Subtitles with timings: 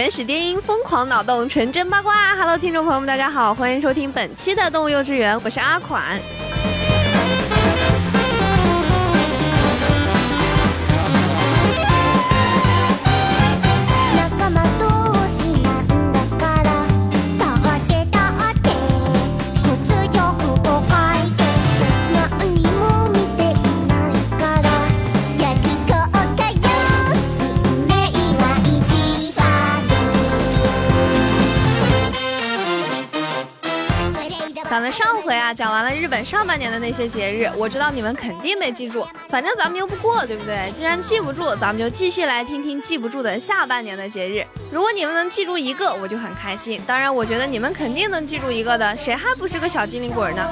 [0.00, 2.34] 原始电音，疯狂脑洞，纯真八卦。
[2.34, 6.18] Hello，听众朋友们，大家好，欢迎收听本期的动物幼稚园，我是阿款。
[35.52, 40.70] 讲完了日本上半年的那些节日，我知道你们肯定没记住，反正咱们又不过，对不对？
[40.72, 44.44] 既然记不住，咱们就继续来听听记不住的下半年的节日。
[44.70, 46.80] 如果你们能记住一个，我就很开心。
[46.86, 50.46] 当然，我觉得你们肯定能记住一个的，谁还不是个小机灵鬼呢？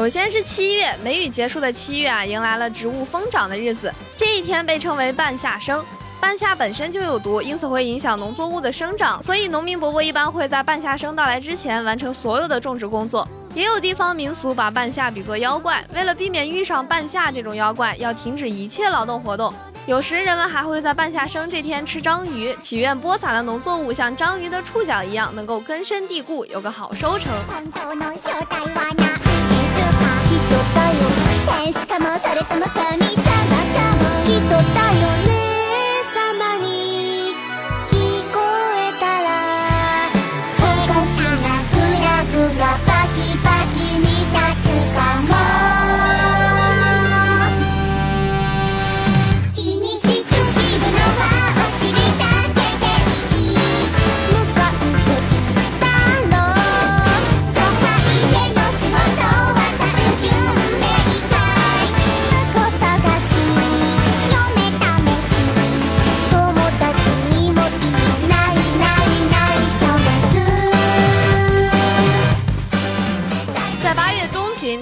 [0.00, 3.92] 首先是七月，梅雨结束的七月啊，迎来了植物疯长的日子。
[4.16, 5.84] 这一天被称为半夏生，
[6.18, 13.28] 半夏本身就有毒，因此会影响农作物的生长，所以农民伯伯一般会在半夏生到来之前完成所有的种植工作。
[13.54, 19.52] 也有地方民俗把半夏比作妖怪，为了避免遇上半夏这种妖怪，要停止一切劳动活动。
[19.84, 27.30] 有时人们还会在半夏生这天吃章鱼，祈愿播撒的农作物像章鱼的触角一样，能够根深蒂固，有个好收成。
[31.52, 33.24] 天使かもそれとも神様
[33.74, 34.30] かも人
[34.74, 34.89] だ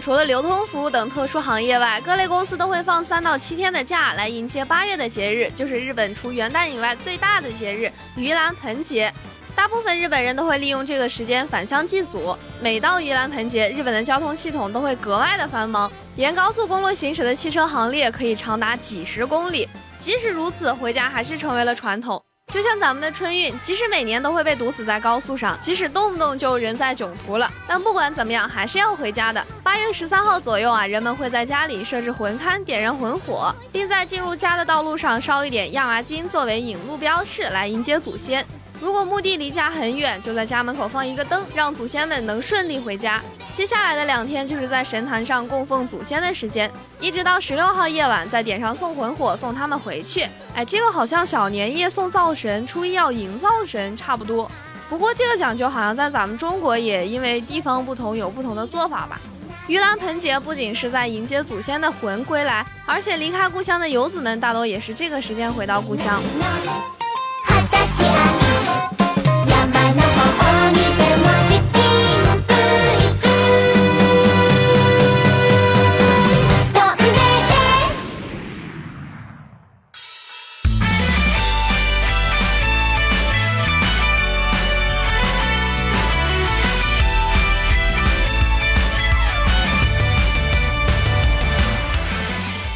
[0.00, 9.12] 除了流通服务等特殊行业外，各类公司都会放三到七天的假来迎接八月的节日，就是日本除元旦以外最大的节日——盂兰盆节。
[9.54, 12.36] 大部分日本人都会利用这个时间返乡祭祖。
[12.60, 19.68] 每到盂兰盆节，日本的交通系统都会格外的繁忙，沿高速公路行驶的汽车行列可以长达几十公里。
[19.98, 22.22] 即使如此，回家还是成为了传统。
[22.50, 29.46] 就像咱们的春运，即使每年都会被堵死在高速上，即使动不动就人在囧途了，但不管怎么样，还是要回家的。
[29.62, 38.46] 八月十三号左右啊，人们会在家里设置魂龛，点燃魂火，并在进入家的道路上烧一点亚麻金作为引路标示，来迎接祖先。
[38.80, 43.20] 如果墓地离家很远，就在家门口放一个灯，让祖先们能顺利回家。
[43.54, 50.28] 接下来的两天就是在神坛上供奉祖先的时间，一直到十六号夜晚再点上送魂火送他们回去。
[50.54, 54.48] 哎，这个好像小年夜送灶神，初一要迎灶神差不多。
[54.88, 59.20] 不过这个讲究好像在咱们中国也因为地方不同有不同的做法吧。
[59.66, 66.22] 盂兰盆节不仅是在迎接祖先的魂归来，而且离开故乡的游子们大多也是这个时间回到故乡。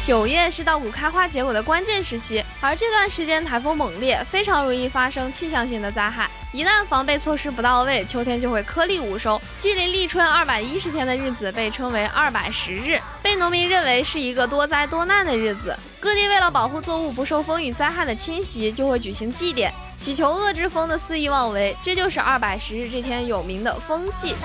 [0.05, 6.29] 九月是稻谷开花结果的关键时期，而这段时间台风猛烈，非常容易发生气象性的灾害。
[6.51, 9.41] 一旦防备措施不到位，秋天就会颗粒无收。
[9.57, 15.73] 距离立春二百一十天的日子被称为二百十日，被农民认为是一个多灾多难的日子。
[16.01, 21.73] 各地为了保护作物不受风雨灾害的侵袭，就会举行祭典，祈求恶之风的肆意妄为。
[21.81, 24.35] 这就是二百十日这天有名的风祭。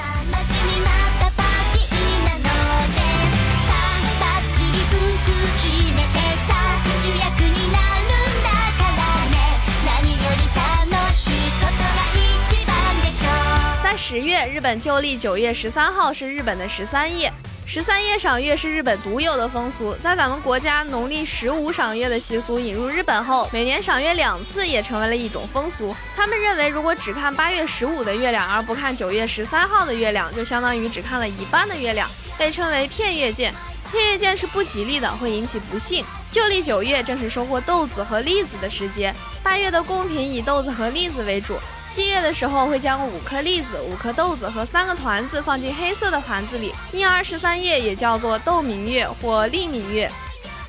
[14.11, 17.31] 十月，日本旧历九月十三号是日本的十三夜。
[17.67, 25.95] 十三夜赏月是日本独有的风俗，在咱们国家农历十五赏月的习俗引入日本后，每年赏月两次也成为了一种风俗。
[26.17, 32.09] 他们认为，如果只看八月十五的月亮而不看九月十三号的月亮，就相当于只看了一半的月亮，
[32.39, 33.53] 被称为骗月见。
[33.93, 36.03] 骗月见是不吉利的，会引起不幸。
[36.33, 41.59] 旧历九月正是收获豆子和栗子的时节，八月的贡品以豆子和栗子为主。
[41.93, 50.11] 祭月的时候，会将五颗栗子、五颗豆子和三个团子放进黑色的盘子里，因而十三夜也叫做豆明月或栗明月。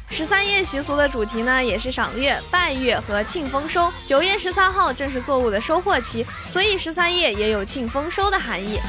[0.09, 3.93] 十三夜习俗的主题呢，也是赏月、拜月和庆丰收。
[4.07, 8.79] 九月十三号正是作物的收获期，所以十三夜也有庆丰收的含义。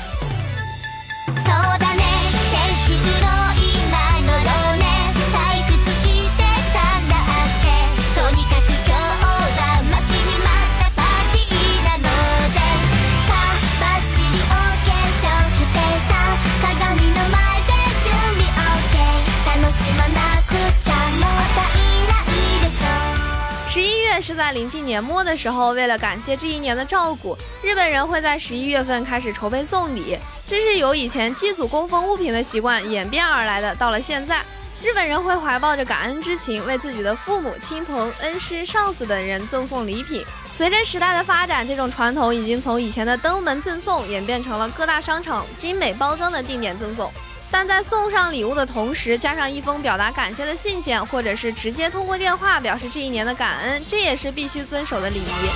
[24.31, 30.17] 是在临近年末的时候，为了感谢这一年的照顾，日本人会在十一月份开始筹备送礼。
[30.47, 33.75] 这是由以前祭祖供奉物品的习惯演变而来的。
[33.75, 34.45] 到了现在，
[34.81, 40.25] 日本人会怀抱着感恩之情，为自己的父母亲朋、恩师、上司等人赠送礼品。
[40.53, 47.13] 随着时代的发展，这种传统已经从以前的登门赠送演变成了各大商场精美包装的定点赠送。
[47.51, 55.51] 但在送上礼物的同时，加上一封表达感谢的信件，或者是直接通过电话表示这一年的感恩，这也是必须遵守的礼仪。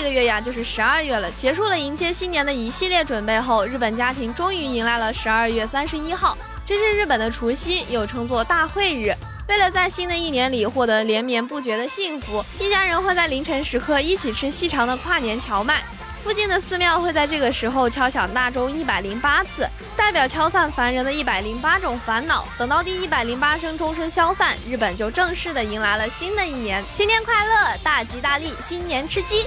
[0.00, 1.30] 这个月呀，就是十二月了。
[1.32, 9.12] 结束了迎接新年的一系列准备后，日本家庭终于迎来了十二月三十一号，这是日本的除夕，又称作大会日。
[9.46, 15.82] 为了在新的一年里获得连绵不绝的幸福，一家人会在凌晨时刻一起吃细长的跨年荞麦。
[16.22, 22.46] 附近的寺庙会在这个时候敲响大钟一百零八次，代表敲散凡人的一百零八种烦恼。
[22.58, 26.84] 等到第一百零八声钟声消散，日本就正式的迎来了新的一年。
[26.94, 29.46] 新年快乐，大吉大利，新年吃鸡！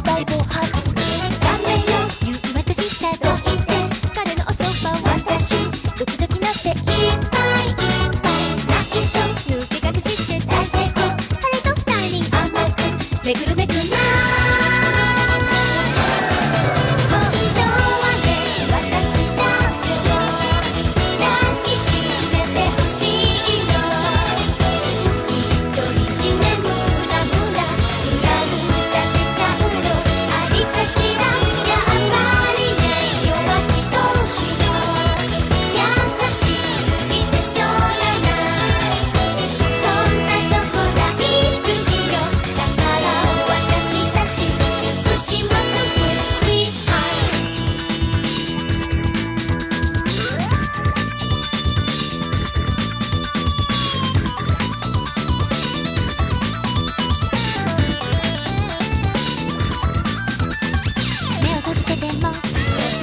[62.61, 63.00] Yeah.